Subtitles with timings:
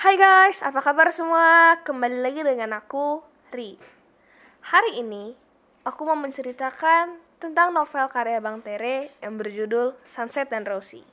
[0.00, 1.76] Hai guys, apa kabar semua?
[1.84, 3.20] Kembali lagi dengan aku,
[3.52, 3.76] Ri.
[4.64, 5.36] Hari ini,
[5.84, 11.04] aku mau menceritakan tentang novel karya Bang Tere yang berjudul Sunset dan Rosie.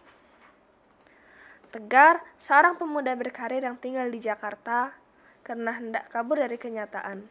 [1.68, 4.96] Tegar, seorang pemuda berkarir yang tinggal di Jakarta
[5.44, 7.28] karena hendak kabur dari kenyataan.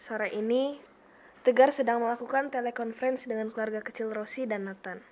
[0.00, 0.80] Sore ini,
[1.44, 5.04] Tegar sedang melakukan telekonferensi dengan keluarga kecil Rosie dan Nathan.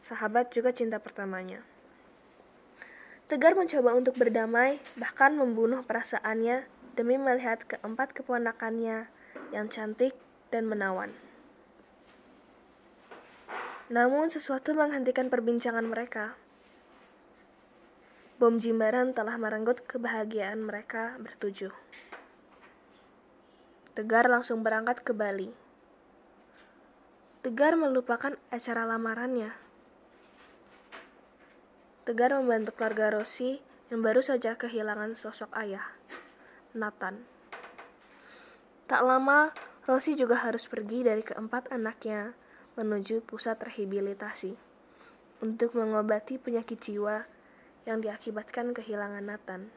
[0.00, 1.69] Sahabat juga cinta pertamanya.
[3.30, 6.66] Tegar mencoba untuk berdamai, bahkan membunuh perasaannya
[6.98, 9.06] demi melihat keempat keponakannya
[9.54, 10.18] yang cantik
[10.50, 11.14] dan menawan.
[13.86, 16.34] Namun sesuatu menghentikan perbincangan mereka.
[18.42, 21.70] Bom jimbaran telah merenggut kebahagiaan mereka bertujuh.
[23.94, 25.54] Tegar langsung berangkat ke Bali.
[27.46, 29.69] Tegar melupakan acara lamarannya
[32.10, 35.94] Tegar membantu keluarga Rosi yang baru saja kehilangan sosok ayah,
[36.74, 37.22] Nathan.
[38.90, 39.54] Tak lama,
[39.86, 42.34] Rosi juga harus pergi dari keempat anaknya
[42.74, 44.58] menuju pusat rehabilitasi
[45.38, 47.30] untuk mengobati penyakit jiwa
[47.86, 49.70] yang diakibatkan kehilangan Nathan.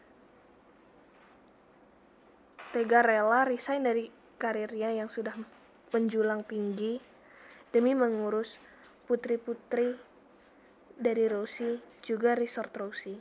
[2.74, 4.10] Tegar rela resign dari
[4.42, 5.38] karirnya yang sudah
[5.94, 6.98] menjulang tinggi
[7.70, 8.58] demi mengurus
[9.06, 10.13] putri-putri
[10.98, 13.20] dari Rosi juga Resort Rosie.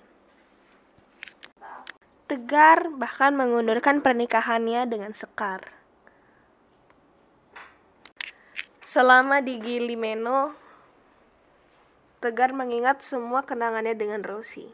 [2.27, 5.69] Tegar bahkan mengundurkan pernikahannya dengan Sekar.
[8.81, 10.57] Selama di Gilimeno,
[12.23, 14.71] Tegar mengingat semua kenangannya dengan Rosie.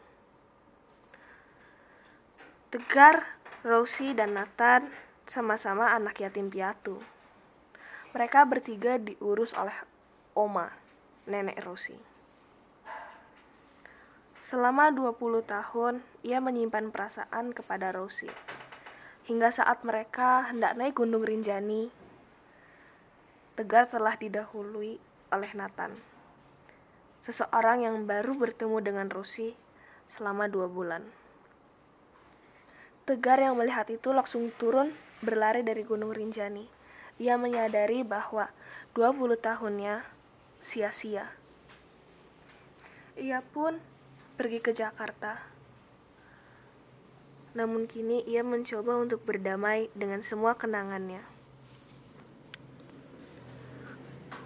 [2.68, 3.24] Tegar,
[3.64, 4.92] Rosie, dan Nathan
[5.24, 7.00] sama-sama anak yatim piatu.
[8.12, 9.76] Mereka bertiga diurus oleh
[10.36, 10.68] Oma,
[11.24, 12.07] nenek Rosie.
[14.38, 18.30] Selama 20 tahun, ia menyimpan perasaan kepada Rosie.
[19.26, 21.90] Hingga saat mereka hendak naik Gunung Rinjani,
[23.58, 25.02] Tegar telah didahului
[25.34, 25.90] oleh Nathan.
[27.18, 29.58] Seseorang yang baru bertemu dengan Rosie
[30.06, 31.02] selama dua bulan.
[33.02, 34.94] Tegar yang melihat itu langsung turun
[35.26, 36.70] berlari dari Gunung Rinjani.
[37.18, 38.46] Ia menyadari bahwa
[38.94, 40.06] 20 tahunnya
[40.62, 41.26] sia-sia.
[43.18, 43.82] Ia pun
[44.38, 45.42] pergi ke Jakarta.
[47.58, 51.26] Namun kini ia mencoba untuk berdamai dengan semua kenangannya.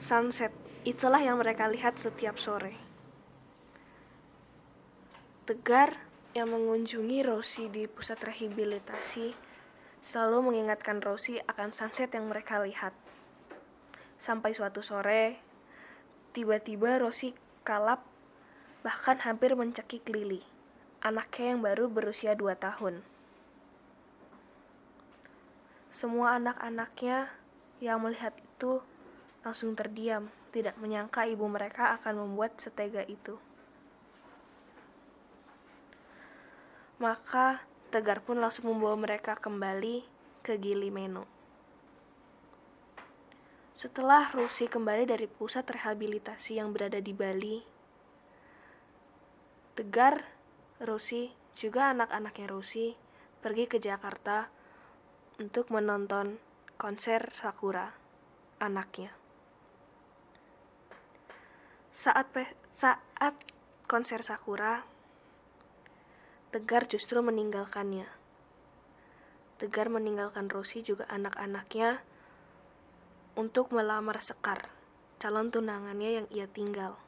[0.00, 0.48] Sunset,
[0.88, 2.72] itulah yang mereka lihat setiap sore.
[5.44, 6.00] Tegar
[6.32, 9.36] yang mengunjungi Rosi di pusat rehabilitasi
[10.00, 12.96] selalu mengingatkan Rosi akan sunset yang mereka lihat.
[14.16, 15.36] Sampai suatu sore,
[16.32, 18.11] tiba-tiba Rosi kalap
[18.82, 20.42] bahkan hampir mencekik Lili,
[21.02, 23.02] anaknya yang baru berusia dua tahun.
[25.90, 27.30] Semua anak-anaknya
[27.82, 28.82] yang melihat itu
[29.42, 33.38] langsung terdiam, tidak menyangka ibu mereka akan membuat setega itu.
[37.02, 40.00] Maka Tegar pun langsung membawa mereka kembali
[40.40, 41.28] ke Gili Meno.
[43.76, 47.60] Setelah Rusi kembali dari pusat rehabilitasi yang berada di Bali,
[49.72, 50.28] Tegar,
[50.84, 52.92] Rosi, juga anak-anaknya Rosi
[53.40, 54.52] pergi ke Jakarta
[55.40, 56.36] untuk menonton
[56.76, 57.96] konser Sakura,
[58.60, 59.16] anaknya.
[61.88, 62.28] Saat
[62.76, 63.32] saat
[63.88, 64.84] konser Sakura,
[66.52, 68.04] Tegar justru meninggalkannya.
[69.56, 72.04] Tegar meninggalkan Rosi juga anak-anaknya
[73.40, 74.68] untuk melamar Sekar,
[75.16, 77.00] calon tunangannya yang ia tinggal.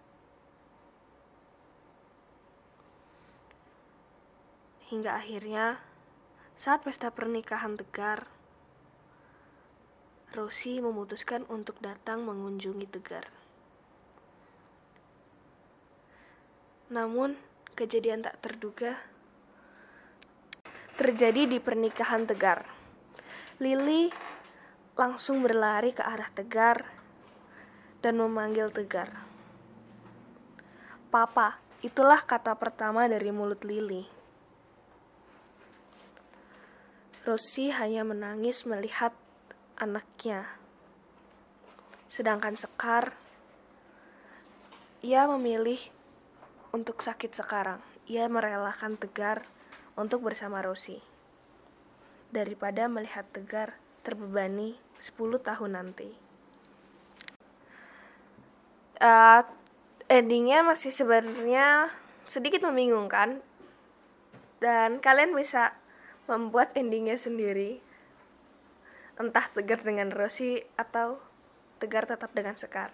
[4.92, 5.80] Hingga akhirnya,
[6.60, 8.28] saat pesta pernikahan Tegar,
[10.34, 13.30] Rosi memutuskan untuk datang mengunjungi Tegar.
[16.92, 17.38] Namun,
[17.72, 18.98] kejadian tak terduga
[20.94, 22.62] terjadi di pernikahan Tegar.
[23.58, 24.14] Lili
[24.94, 26.86] langsung berlari ke arah Tegar
[27.98, 29.10] dan memanggil Tegar.
[31.10, 34.13] Papa, itulah kata pertama dari mulut Lili.
[37.24, 39.16] Rosi hanya menangis melihat
[39.80, 40.44] anaknya.
[42.04, 43.16] Sedangkan Sekar,
[45.00, 45.80] ia memilih
[46.76, 47.80] untuk sakit sekarang.
[48.12, 49.48] Ia merelakan Tegar
[49.96, 51.00] untuk bersama Rosi.
[52.28, 53.72] Daripada melihat Tegar
[54.04, 56.12] terbebani 10 tahun nanti.
[59.00, 59.40] Uh,
[60.12, 61.88] endingnya masih sebenarnya
[62.28, 63.40] sedikit membingungkan
[64.60, 65.72] dan kalian bisa
[66.24, 67.80] membuat endingnya sendiri
[69.14, 71.22] entah tegar dengan Rosi atau
[71.78, 72.90] tegar tetap dengan Sekar.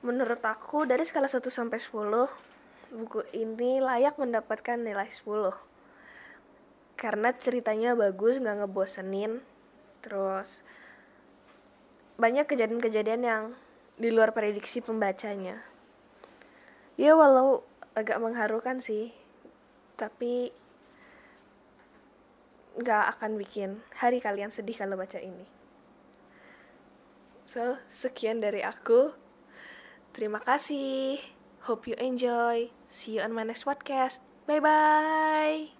[0.00, 2.28] Menurut aku dari skala 1 sampai 10
[2.90, 5.70] buku ini layak mendapatkan nilai 10
[7.00, 9.40] karena ceritanya bagus nggak ngebosenin.
[10.04, 10.60] Terus
[12.20, 13.44] banyak kejadian-kejadian yang
[13.96, 15.64] di luar prediksi pembacanya.
[17.00, 17.64] Ya walau
[17.96, 19.16] agak mengharukan sih.
[19.96, 20.52] Tapi
[22.78, 25.46] nggak akan bikin hari kalian sedih kalau baca ini.
[27.48, 29.10] So sekian dari aku.
[30.14, 31.18] Terima kasih.
[31.66, 32.70] Hope you enjoy.
[32.90, 34.22] See you on my next podcast.
[34.46, 35.74] Bye bye